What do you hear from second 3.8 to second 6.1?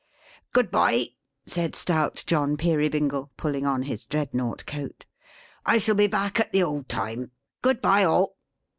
his dreadnought coat. "I shall be